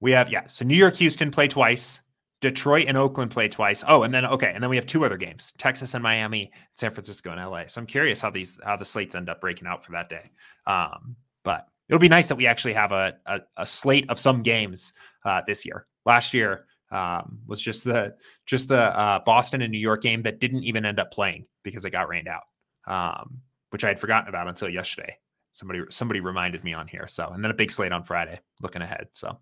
[0.00, 2.00] We have yeah, so New York Houston play twice.
[2.40, 3.84] Detroit and Oakland play twice.
[3.86, 6.90] Oh, and then okay, and then we have two other games: Texas and Miami, San
[6.90, 7.66] Francisco and LA.
[7.68, 10.30] So I'm curious how these how the slates end up breaking out for that day.
[10.66, 11.14] Um,
[11.44, 14.92] but it'll be nice that we actually have a a, a slate of some games
[15.24, 15.86] uh, this year.
[16.04, 18.14] Last year, um, was just the
[18.46, 21.84] just the uh, Boston and New York game that didn't even end up playing because
[21.84, 22.42] it got rained out,
[22.86, 23.40] um,
[23.70, 25.16] which I had forgotten about until yesterday.
[25.52, 27.06] Somebody somebody reminded me on here.
[27.06, 28.40] So and then a big slate on Friday.
[28.60, 29.08] Looking ahead.
[29.12, 29.38] So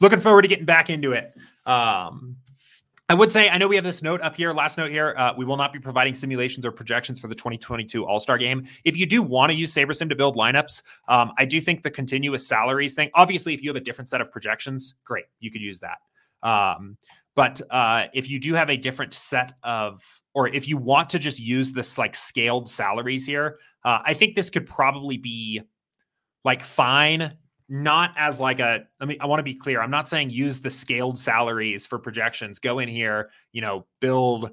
[0.00, 1.32] looking forward to getting back into it.
[1.66, 2.36] Um,
[3.12, 5.14] I would say, I know we have this note up here, last note here.
[5.18, 8.66] Uh, we will not be providing simulations or projections for the 2022 All Star game.
[8.84, 11.90] If you do want to use SaberSim to build lineups, um, I do think the
[11.90, 15.60] continuous salaries thing, obviously, if you have a different set of projections, great, you could
[15.60, 15.98] use that.
[16.42, 16.96] Um,
[17.34, 21.18] but uh, if you do have a different set of, or if you want to
[21.18, 25.60] just use this like scaled salaries here, uh, I think this could probably be
[26.46, 27.36] like fine.
[27.68, 29.80] Not as like a, I mean, I want to be clear.
[29.80, 32.58] I'm not saying use the scaled salaries for projections.
[32.58, 34.50] Go in here, you know, build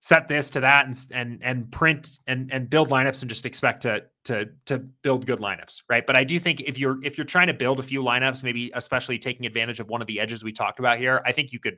[0.00, 3.82] set this to that and and and print and and build lineups and just expect
[3.82, 7.26] to to to build good lineups right but i do think if you're if you're
[7.26, 10.42] trying to build a few lineups maybe especially taking advantage of one of the edges
[10.42, 11.76] we talked about here i think you could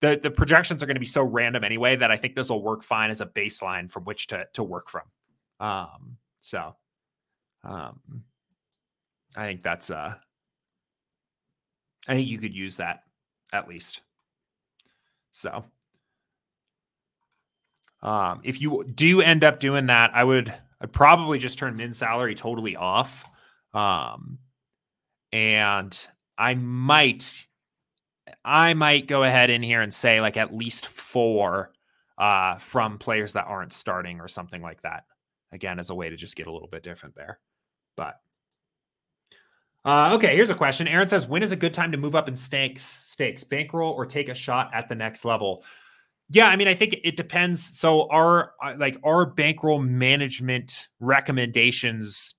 [0.00, 2.62] the the projections are going to be so random anyway that i think this will
[2.62, 5.04] work fine as a baseline from which to to work from
[5.60, 6.74] um so
[7.62, 8.00] um
[9.38, 10.12] i think that's uh
[12.08, 13.04] i think you could use that
[13.52, 14.02] at least
[15.30, 15.64] so
[18.02, 21.94] um, if you do end up doing that, I would I'd probably just turn min
[21.94, 23.28] salary totally off.
[23.74, 24.38] Um,
[25.32, 25.98] and
[26.36, 27.46] I might
[28.44, 31.72] I might go ahead in here and say like at least four
[32.16, 35.04] uh, from players that aren't starting or something like that.
[35.52, 37.40] Again, as a way to just get a little bit different there.
[37.96, 38.16] But
[39.88, 40.86] uh, okay, here's a question.
[40.86, 44.04] Aaron says, "When is a good time to move up in stakes, stakes, bankroll, or
[44.04, 45.64] take a shot at the next level?"
[46.28, 47.78] Yeah, I mean, I think it depends.
[47.78, 52.34] So our uh, like our bankroll management recommendations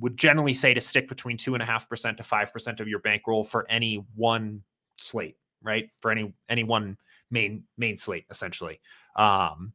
[0.00, 2.88] would generally say to stick between two and a half percent to five percent of
[2.88, 4.64] your bankroll for any one
[4.96, 5.90] slate, right?
[6.02, 6.96] For any any one
[7.30, 8.80] main main slate, essentially.
[9.14, 9.72] Um,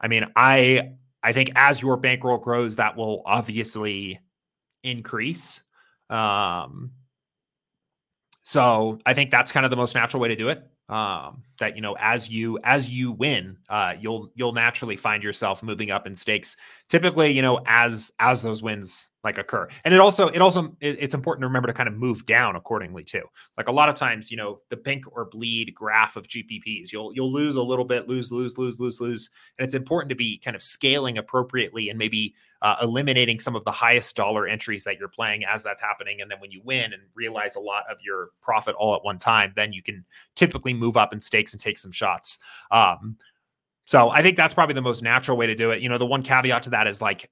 [0.00, 4.20] I mean, I I think as your bankroll grows, that will obviously
[4.82, 5.60] increase.
[6.12, 6.92] Um,
[8.42, 10.68] so I think that's kind of the most natural way to do it.
[10.88, 15.62] Um, that you know as you as you win uh, you'll you'll naturally find yourself
[15.62, 16.56] moving up in stakes.
[16.88, 19.68] Typically you know as as those wins like occur.
[19.84, 22.56] And it also it also it, it's important to remember to kind of move down
[22.56, 23.22] accordingly too.
[23.56, 27.14] Like a lot of times you know the pink or bleed graph of gpps you'll
[27.14, 29.30] you'll lose a little bit lose lose lose lose lose.
[29.58, 33.64] And it's important to be kind of scaling appropriately and maybe uh, eliminating some of
[33.64, 36.20] the highest dollar entries that you're playing as that's happening.
[36.20, 39.18] And then when you win and realize a lot of your profit all at one
[39.18, 40.04] time then you can
[40.34, 42.38] typically move up in stakes and take some shots.
[42.70, 43.16] Um,
[43.84, 45.82] so I think that's probably the most natural way to do it.
[45.82, 47.28] You know, the one caveat to that is like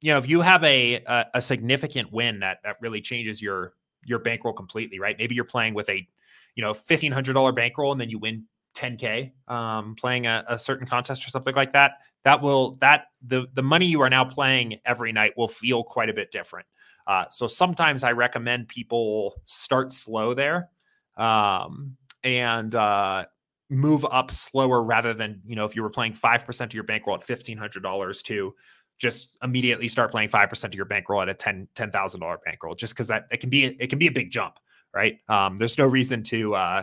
[0.00, 3.74] you know, if you have a, a, a significant win that that really changes your
[4.04, 5.16] your bankroll completely, right?
[5.18, 6.06] Maybe you're playing with a,
[6.54, 8.44] you know, fifteen hundred dollar bankroll and then you win
[8.78, 11.92] 10k um, playing a, a certain contest or something like that,
[12.24, 16.08] that will that the the money you are now playing every night will feel quite
[16.08, 16.66] a bit different.
[17.06, 20.68] Uh, so sometimes I recommend people start slow there
[21.16, 23.24] um, and uh,
[23.70, 26.84] move up slower rather than you know if you were playing five percent of your
[26.84, 28.54] bankroll at fifteen hundred dollars to
[28.98, 32.38] just immediately start playing five percent of your bankroll at a ten ten thousand dollar
[32.44, 34.54] bankroll just because that it can be it can be a big jump
[34.94, 36.82] right um, there's no reason to uh,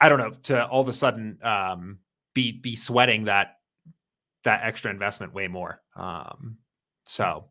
[0.00, 1.98] I don't know to all of a sudden um,
[2.34, 3.56] be be sweating that
[4.44, 5.82] that extra investment way more.
[5.96, 6.58] Um,
[7.04, 7.46] so,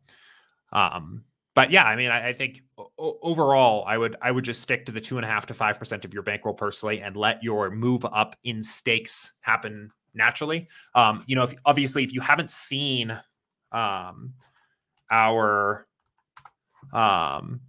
[0.72, 4.62] um, but yeah, I mean, I, I think o- overall, I would I would just
[4.62, 7.16] stick to the two and a half to five percent of your bankroll personally, and
[7.16, 10.68] let your move up in stakes happen naturally.
[10.94, 13.16] Um, you know, if obviously if you haven't seen
[13.72, 14.34] um,
[15.10, 15.86] our
[16.92, 17.60] um,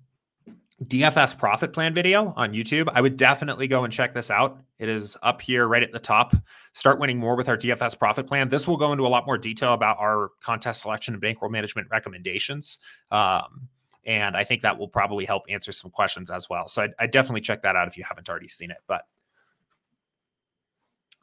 [0.84, 2.88] DFS profit plan video on YouTube.
[2.94, 4.60] I would definitely go and check this out.
[4.78, 6.36] It is up here right at the top.
[6.74, 8.50] Start winning more with our DFS profit plan.
[8.50, 11.88] This will go into a lot more detail about our contest selection and bankroll management
[11.90, 12.78] recommendations.
[13.10, 13.68] Um,
[14.06, 16.68] and I think that will probably help answer some questions as well.
[16.68, 18.78] So I, I definitely check that out if you haven't already seen it.
[18.88, 19.02] But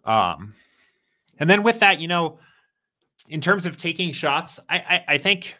[0.04, 0.54] um,
[1.38, 2.38] and then with that, you know,
[3.28, 5.56] in terms of taking shots, I, I, I think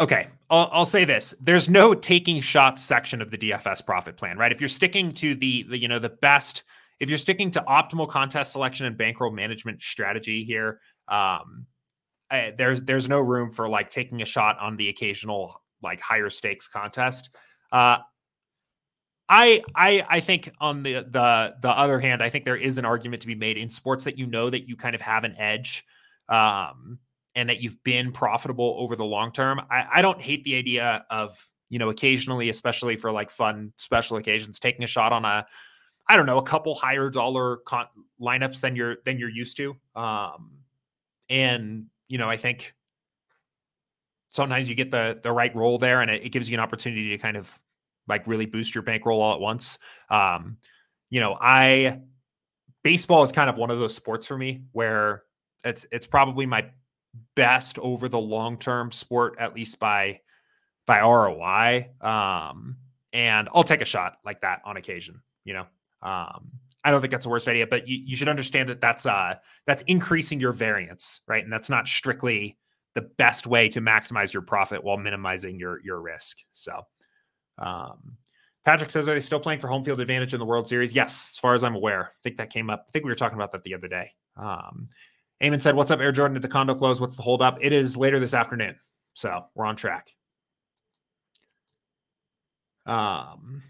[0.00, 4.36] okay, I'll, I'll, say this: there's no taking shots section of the DFS profit plan,
[4.36, 4.52] right?
[4.52, 6.64] If you're sticking to the, the you know the best,
[7.00, 11.66] if you're sticking to optimal contest selection and bankroll management strategy here, um,
[12.30, 16.30] I, there's there's no room for like taking a shot on the occasional like higher
[16.30, 17.30] stakes contest.
[17.70, 17.98] Uh,
[19.28, 22.84] I I I think on the the the other hand, I think there is an
[22.84, 25.34] argument to be made in sports that you know that you kind of have an
[25.38, 25.84] edge.
[26.28, 26.98] Um,
[27.34, 29.60] and that you've been profitable over the long term.
[29.70, 31.36] I, I don't hate the idea of,
[31.68, 35.44] you know, occasionally, especially for like fun special occasions, taking a shot on a,
[36.08, 37.88] I don't know, a couple higher dollar con-
[38.20, 39.76] lineups than you're than you're used to.
[39.96, 40.58] Um,
[41.28, 42.74] and you know, I think
[44.30, 47.08] sometimes you get the the right role there, and it, it gives you an opportunity
[47.10, 47.58] to kind of
[48.08, 49.78] like really boost your bankroll all at once.
[50.10, 50.58] Um,
[51.10, 52.00] you know, I
[52.82, 55.24] baseball is kind of one of those sports for me where
[55.64, 56.66] it's it's probably my
[57.34, 60.20] best over the long term sport, at least by
[60.86, 61.90] by ROI.
[62.00, 62.76] Um,
[63.12, 65.22] and I'll take a shot like that on occasion.
[65.44, 65.66] You know,
[66.02, 66.50] um,
[66.84, 69.34] I don't think that's the worst idea, but you, you should understand that that's uh
[69.66, 71.42] that's increasing your variance, right?
[71.42, 72.58] And that's not strictly
[72.94, 76.38] the best way to maximize your profit while minimizing your your risk.
[76.52, 76.82] So,
[77.58, 78.16] um,
[78.64, 81.32] Patrick says, "Are they still playing for home field advantage in the World Series?" Yes,
[81.34, 82.04] as far as I'm aware.
[82.04, 82.86] I think that came up.
[82.88, 84.12] I think we were talking about that the other day.
[84.36, 84.88] Um,
[85.42, 86.34] Eamon said, What's up, Air Jordan?
[86.34, 87.00] Did the condo close?
[87.00, 87.58] What's the holdup?
[87.60, 88.76] It is later this afternoon.
[89.14, 90.10] So we're on track.
[92.86, 93.62] Um,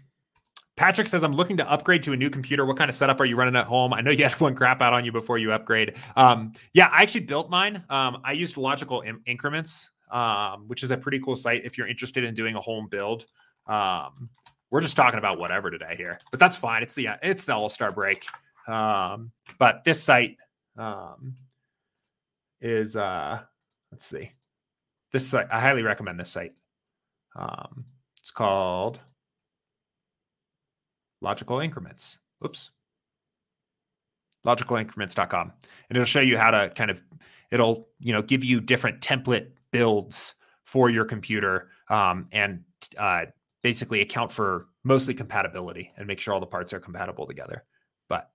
[0.75, 2.65] Patrick says, I'm looking to upgrade to a new computer.
[2.65, 3.93] What kind of setup are you running at home?
[3.93, 5.95] I know you had one crap out on you before you upgrade.
[6.15, 7.83] Um, yeah, I actually built mine.
[7.89, 11.87] Um, I used logical in- increments, um, which is a pretty cool site if you're
[11.87, 13.25] interested in doing a home build.
[13.67, 14.29] Um,
[14.71, 16.83] we're just talking about whatever today here, but that's fine.
[16.83, 18.25] It's the it's the All Star break.
[18.67, 20.37] Um, but this site,
[20.77, 21.35] um,
[22.61, 23.39] is uh
[23.91, 24.31] let's see.
[25.11, 26.53] This site, I highly recommend this site.
[27.35, 27.85] Um,
[28.19, 28.99] it's called
[31.21, 32.17] Logical Increments.
[32.43, 32.71] Oops.
[34.45, 35.53] Logicalincrements.com.
[35.89, 37.01] And it'll show you how to kind of
[37.51, 42.63] it'll, you know, give you different template builds for your computer um, and
[42.97, 43.25] uh,
[43.65, 47.63] basically account for mostly compatibility and make sure all the parts are compatible together.
[48.07, 48.29] But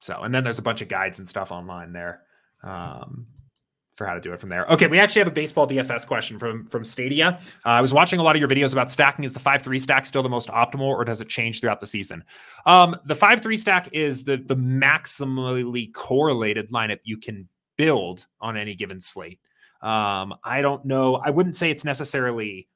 [0.00, 2.22] so, and then there's a bunch of guides and stuff online there
[2.62, 3.26] um,
[3.96, 4.66] for how to do it from there.
[4.66, 7.40] Okay, we actually have a baseball DFS question from from Stadia.
[7.64, 9.24] Uh, I was watching a lot of your videos about stacking.
[9.24, 11.88] Is the five three stack still the most optimal, or does it change throughout the
[11.88, 12.22] season?
[12.66, 18.56] Um, the five three stack is the the maximally correlated lineup you can build on
[18.56, 19.40] any given slate.
[19.82, 21.16] Um, I don't know.
[21.16, 22.68] I wouldn't say it's necessarily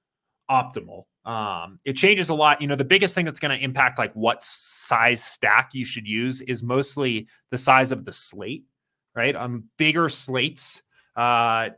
[0.50, 1.04] optimal.
[1.24, 2.60] Um, it changes a lot.
[2.60, 6.08] You know, the biggest thing that's going to impact like what size stack you should
[6.08, 8.64] use is mostly the size of the slate,
[9.14, 9.36] right?
[9.36, 10.82] On bigger slates,
[11.16, 11.70] uh,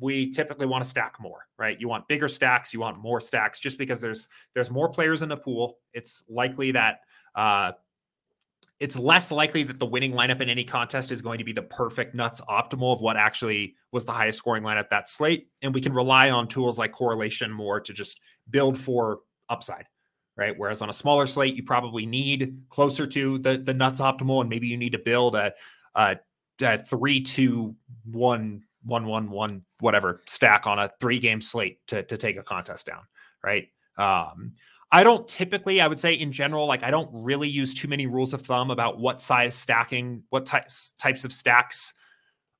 [0.00, 1.80] we typically want to stack more, right?
[1.80, 5.28] You want bigger stacks, you want more stacks, just because there's there's more players in
[5.28, 5.78] the pool.
[5.92, 7.00] It's likely that
[7.34, 7.72] uh,
[8.80, 11.62] it's less likely that the winning lineup in any contest is going to be the
[11.62, 15.48] perfect nuts optimal of what actually was the highest scoring lineup that slate.
[15.62, 19.86] And we can rely on tools like correlation more to just build for upside,
[20.36, 20.54] right?
[20.56, 24.50] Whereas on a smaller slate, you probably need closer to the, the nuts optimal, and
[24.50, 25.52] maybe you need to build a,
[25.96, 26.16] a,
[26.62, 32.04] a three, two, one, one, one, one, whatever stack on a three game slate to,
[32.04, 33.02] to take a contest down,
[33.42, 33.66] right?
[33.96, 34.52] Um,
[34.90, 38.06] I don't typically, I would say in general, like I don't really use too many
[38.06, 41.92] rules of thumb about what size stacking, what types types of stacks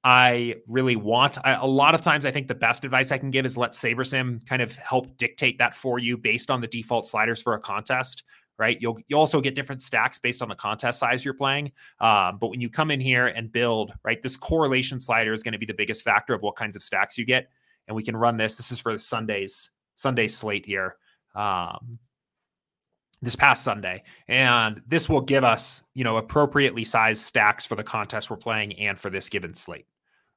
[0.05, 1.39] I really want.
[1.43, 3.73] I, a lot of times, I think the best advice I can give is let
[3.73, 7.61] SaberSim kind of help dictate that for you based on the default sliders for a
[7.61, 8.23] contest.
[8.59, 11.71] Right, you'll you also get different stacks based on the contest size you're playing.
[12.01, 15.53] Um, but when you come in here and build, right, this correlation slider is going
[15.53, 17.51] to be the biggest factor of what kinds of stacks you get.
[17.87, 18.57] And we can run this.
[18.57, 20.97] This is for the Sundays Sunday slate here.
[21.37, 22.01] Um,
[23.23, 24.03] this past Sunday.
[24.29, 28.79] And this will give us, you know, appropriately sized stacks for the contest we're playing
[28.79, 29.87] and for this given slate.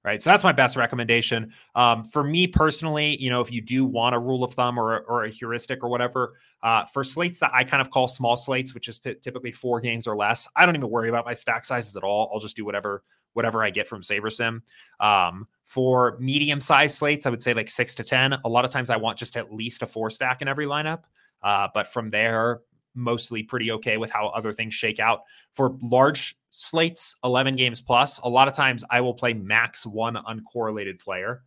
[0.03, 0.21] Right.
[0.23, 1.53] So that's my best recommendation.
[1.75, 5.01] Um, for me personally, you know, if you do want a rule of thumb or,
[5.01, 8.73] or a heuristic or whatever, uh, for slates that I kind of call small slates,
[8.73, 11.65] which is p- typically four games or less, I don't even worry about my stack
[11.65, 12.31] sizes at all.
[12.33, 14.61] I'll just do whatever whatever I get from SaberSim.
[14.99, 18.39] Um, for medium sized slates, I would say like six to 10.
[18.43, 21.03] A lot of times I want just at least a four stack in every lineup.
[21.43, 22.61] Uh, but from there,
[22.93, 25.21] mostly pretty okay with how other things shake out.
[25.53, 30.15] For large slates, 11 games plus, a lot of times I will play max one
[30.15, 31.43] uncorrelated player.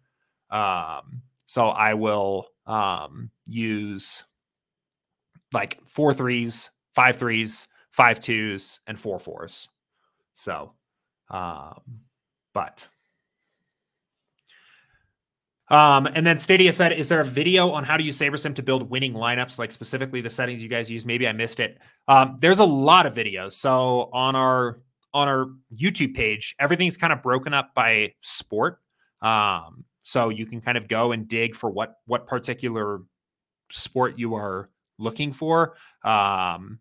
[0.50, 4.24] Um, so I will um, use
[5.52, 9.68] like four threes, five threes, five twos, and four fours.
[10.32, 10.72] So,
[11.30, 11.80] um,
[12.52, 12.88] but
[15.68, 18.62] um, and then Stadia said, "Is there a video on how to use SaberSim to
[18.62, 21.04] build winning lineups, like specifically the settings you guys use?
[21.04, 21.78] Maybe I missed it.
[22.06, 23.52] Um, there's a lot of videos.
[23.52, 24.80] So on our
[25.14, 28.80] on our YouTube page, everything's kind of broken up by sport.
[29.22, 33.00] Um, so you can kind of go and dig for what what particular
[33.70, 35.76] sport you are looking for.
[36.04, 36.80] Um,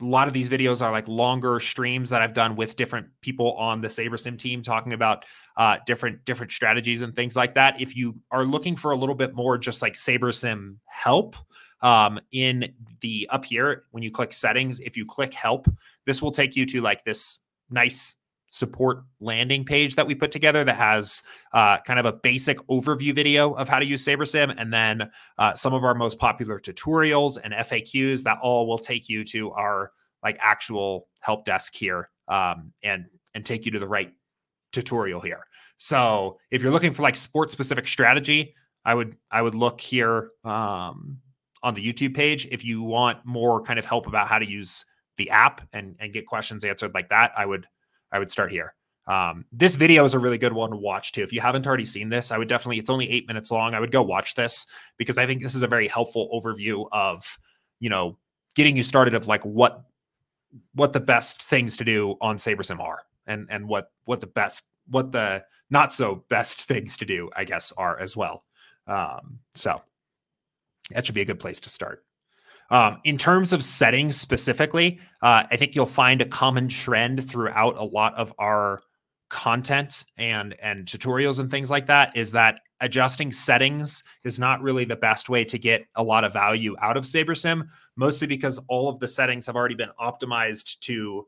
[0.00, 3.52] a lot of these videos are like longer streams that I've done with different people
[3.52, 5.24] on the SaberSim team talking about
[5.56, 7.80] uh, different different strategies and things like that.
[7.80, 11.36] If you are looking for a little bit more just like SaberSim help
[11.80, 15.66] um, in the up here, when you click settings, if you click help,
[16.04, 17.38] this will take you to like this
[17.70, 18.16] nice
[18.56, 23.14] support landing page that we put together that has uh, kind of a basic overview
[23.14, 27.36] video of how to use SaberSim and then uh, some of our most popular tutorials
[27.44, 29.92] and FAQs that all will take you to our
[30.22, 34.10] like actual help desk here um, and and take you to the right
[34.72, 35.46] tutorial here.
[35.76, 38.54] So if you're looking for like sport specific strategy,
[38.86, 41.18] I would I would look here um,
[41.62, 42.48] on the YouTube page.
[42.50, 44.86] If you want more kind of help about how to use
[45.18, 47.66] the app and and get questions answered like that, I would
[48.12, 48.74] I would start here.
[49.06, 51.22] Um, this video is a really good one to watch too.
[51.22, 53.74] If you haven't already seen this, I would definitely, it's only eight minutes long.
[53.74, 54.66] I would go watch this
[54.98, 57.38] because I think this is a very helpful overview of,
[57.78, 58.18] you know,
[58.56, 59.84] getting you started of like what,
[60.74, 64.64] what the best things to do on SaberSim are and, and what, what the best,
[64.88, 68.44] what the not so best things to do, I guess, are as well.
[68.88, 69.82] Um, so
[70.90, 72.05] that should be a good place to start.
[72.70, 77.78] Um, in terms of settings specifically, uh, I think you'll find a common trend throughout
[77.78, 78.80] a lot of our
[79.28, 84.84] content and and tutorials and things like that is that adjusting settings is not really
[84.84, 88.88] the best way to get a lot of value out of SaberSim, mostly because all
[88.88, 91.26] of the settings have already been optimized to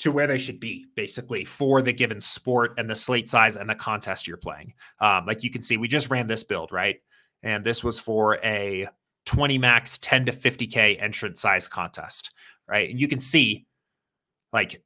[0.00, 3.68] to where they should be basically for the given sport and the slate size and
[3.68, 4.72] the contest you're playing.
[4.98, 6.96] Um, like you can see, we just ran this build, right?
[7.42, 8.88] And this was for a
[9.30, 12.32] 20 max 10 to 50k entrance size contest
[12.66, 12.90] right?
[12.90, 13.64] And you can see
[14.52, 14.82] like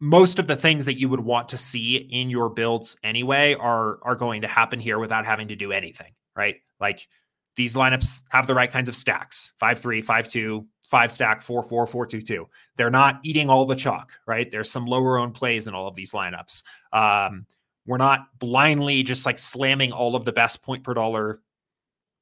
[0.00, 3.98] most of the things that you would want to see in your builds anyway are
[4.02, 6.56] are going to happen here without having to do anything right?
[6.78, 7.08] Like
[7.56, 11.62] these lineups have the right kinds of stacks 5 3 5 2 5 stack 4
[11.62, 12.46] 4 4 2 2
[12.76, 14.50] they're not eating all the chalk right?
[14.50, 16.64] There's some lower own plays in all of these lineups.
[16.92, 17.46] Um,
[17.86, 21.40] we're not blindly just like slamming all of the best point per dollar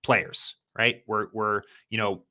[0.05, 1.03] players right?
[1.07, 2.23] We're we're you know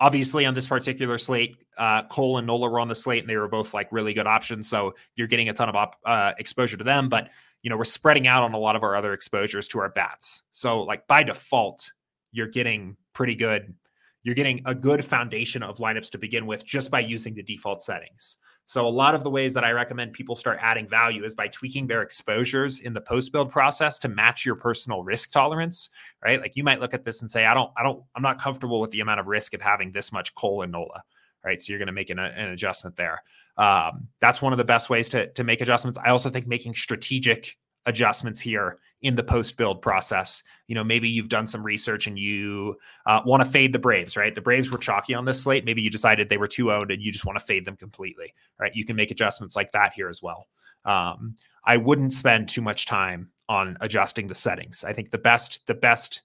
[0.00, 3.36] obviously on this particular slate, uh, Cole and Nola were on the slate, and they
[3.36, 4.68] were both like really good options.
[4.68, 7.28] So you're getting a ton of op- uh, exposure to them, but
[7.62, 10.42] you know we're spreading out on a lot of our other exposures to our bats.
[10.50, 11.92] So like by default,
[12.32, 13.74] you're getting pretty good.
[14.22, 17.82] You're getting a good foundation of lineups to begin with just by using the default
[17.82, 18.36] settings.
[18.66, 21.48] So a lot of the ways that I recommend people start adding value is by
[21.48, 25.90] tweaking their exposures in the post build process to match your personal risk tolerance,
[26.24, 26.40] right?
[26.40, 28.80] Like you might look at this and say, I don't, I don't, I'm not comfortable
[28.80, 31.02] with the amount of risk of having this much Cole and Nola,
[31.44, 31.60] right?
[31.60, 33.22] So you're going to make an, an adjustment there.
[33.56, 35.98] Um, that's one of the best ways to, to make adjustments.
[36.04, 37.56] I also think making strategic
[37.86, 40.42] adjustments here in the post build process.
[40.66, 42.76] You know, maybe you've done some research and you
[43.06, 44.34] uh, want to fade the Braves, right?
[44.34, 45.64] The Braves were chalky on this slate.
[45.64, 48.34] Maybe you decided they were too owned and you just want to fade them completely,
[48.58, 48.74] right?
[48.74, 50.48] You can make adjustments like that here as well.
[50.84, 51.34] Um,
[51.64, 54.84] I wouldn't spend too much time on adjusting the settings.
[54.84, 56.22] I think the best, the best,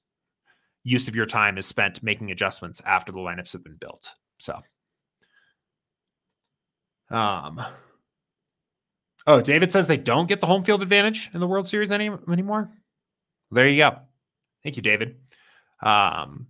[0.85, 4.13] use of your time is spent making adjustments after the lineups have been built.
[4.37, 4.61] So,
[7.09, 7.59] um,
[9.27, 12.09] oh, David says they don't get the home field advantage in the World Series any
[12.31, 12.69] anymore.
[13.51, 13.99] There you go.
[14.63, 15.15] Thank you, David.
[15.81, 16.47] Um,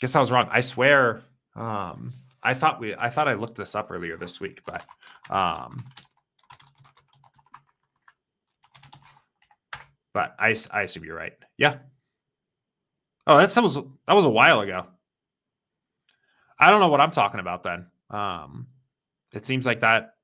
[0.00, 0.48] guess I was wrong.
[0.50, 1.22] I swear.
[1.54, 2.12] Um,
[2.42, 2.94] I thought we.
[2.94, 4.84] I thought I looked this up earlier this week, but
[5.30, 5.84] um,
[10.12, 11.34] but I I assume you're right.
[11.56, 11.76] Yeah.
[13.26, 13.74] Oh, that was
[14.06, 14.86] that was a while ago.
[16.58, 17.86] I don't know what I'm talking about then.
[18.10, 18.68] Um,
[19.32, 20.15] it seems like that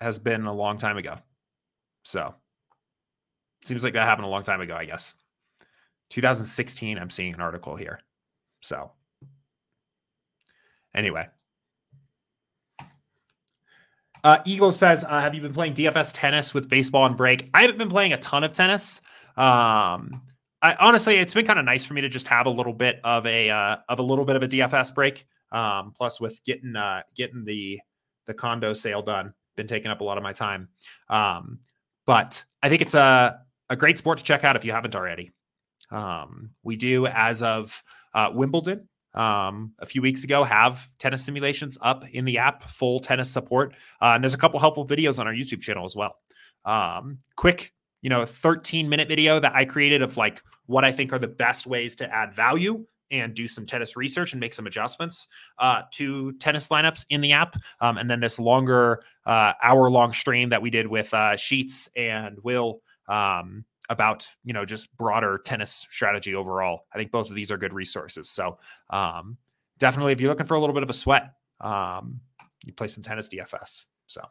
[0.00, 1.18] has been a long time ago.
[2.04, 2.34] So,
[3.64, 5.14] seems like that happened a long time ago, I guess.
[6.10, 8.00] 2016, I'm seeing an article here.
[8.60, 8.92] So,
[10.94, 11.28] anyway.
[14.22, 17.62] Uh, Eagle says, uh, "Have you been playing DFS tennis with baseball and break?" I
[17.62, 19.00] haven't been playing a ton of tennis.
[19.36, 20.20] Um,
[20.62, 23.00] I, honestly, it's been kind of nice for me to just have a little bit
[23.02, 25.26] of a uh, of a little bit of a DFS break.
[25.52, 27.80] Um, plus, with getting uh, getting the
[28.26, 30.68] the condo sale done, been taking up a lot of my time.
[31.10, 31.58] Um,
[32.06, 35.30] but I think it's a a great sport to check out if you haven't already.
[35.90, 37.82] Um, we do, as of
[38.14, 43.00] uh, Wimbledon um, a few weeks ago, have tennis simulations up in the app, full
[43.00, 43.74] tennis support.
[44.02, 46.16] Uh, and there's a couple helpful videos on our YouTube channel as well.
[46.64, 51.12] Um, quick, you know, 13 minute video that I created of like what I think
[51.12, 54.66] are the best ways to add value and do some tennis research and make some
[54.66, 55.26] adjustments
[55.58, 57.56] uh, to tennis lineups in the app.
[57.80, 61.88] Um, and then this longer uh, hour long stream that we did with uh, Sheets
[61.96, 66.86] and Will um, about you know just broader tennis strategy overall.
[66.94, 68.30] I think both of these are good resources.
[68.30, 68.58] So
[68.90, 69.36] um,
[69.78, 72.20] definitely, if you're looking for a little bit of a sweat, um,
[72.64, 73.86] you play some tennis DFS.
[74.06, 74.22] So.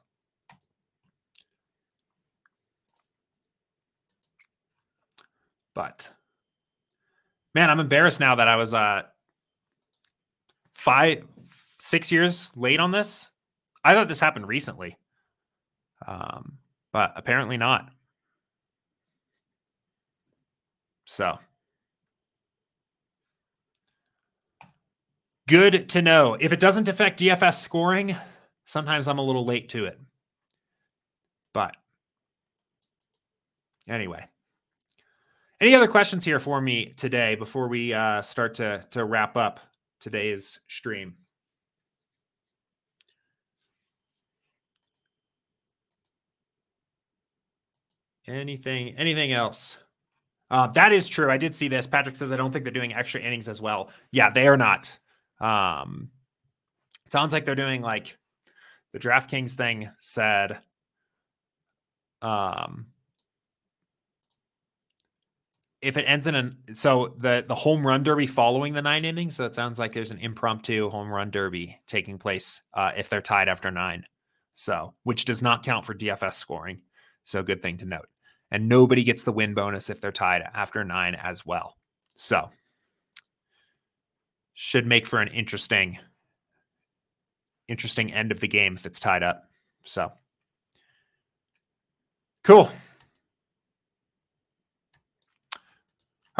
[5.75, 6.09] But
[7.55, 9.03] man, I'm embarrassed now that I was uh
[10.73, 11.25] five,
[11.79, 13.29] six years late on this.
[13.83, 14.97] I thought this happened recently,
[16.07, 16.57] um,
[16.91, 17.89] but apparently not.
[21.05, 21.39] So
[25.47, 26.37] good to know.
[26.39, 28.15] If it doesn't affect DFS scoring,
[28.65, 29.99] sometimes I'm a little late to it.
[31.53, 31.75] But
[33.87, 34.25] anyway.
[35.61, 39.59] Any other questions here for me today before we uh, start to, to wrap up
[39.99, 41.15] today's stream?
[48.25, 49.77] Anything anything else?
[50.51, 51.31] Uh, that is true.
[51.31, 51.87] I did see this.
[51.87, 53.89] Patrick says I don't think they're doing extra innings as well.
[54.11, 54.97] Yeah, they are not.
[55.41, 56.09] Um,
[57.11, 58.17] sounds like they're doing like
[58.93, 60.59] the DraftKings thing said.
[62.21, 62.87] Um,
[65.81, 69.35] if it ends in an so the the home run derby following the nine innings,
[69.35, 73.21] so it sounds like there's an impromptu home run derby taking place uh, if they're
[73.21, 74.05] tied after nine.
[74.53, 76.81] So which does not count for DFS scoring.
[77.23, 78.07] So good thing to note
[78.51, 81.75] and nobody gets the win bonus if they're tied after nine as well.
[82.15, 82.49] So,
[84.53, 85.99] should make for an interesting,
[87.67, 89.43] interesting end of the game if it's tied up.
[89.83, 90.11] So,
[92.43, 92.69] cool.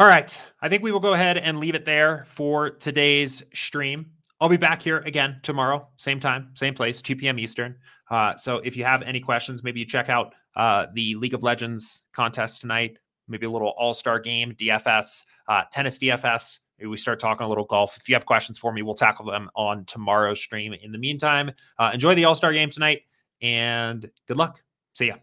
[0.00, 0.34] All right.
[0.62, 4.06] I think we will go ahead and leave it there for today's stream.
[4.40, 7.38] I'll be back here again tomorrow, same time, same place, 2 p.m.
[7.38, 7.76] Eastern.
[8.10, 11.42] Uh, so if you have any questions, maybe you check out uh, the League of
[11.42, 12.96] Legends contest tonight,
[13.28, 16.60] maybe a little All Star game, DFS, uh, tennis DFS.
[16.78, 17.98] Maybe we start talking a little golf.
[17.98, 20.72] If you have questions for me, we'll tackle them on tomorrow's stream.
[20.72, 23.02] In the meantime, uh, enjoy the All Star game tonight
[23.42, 24.62] and good luck.
[24.94, 25.16] See ya.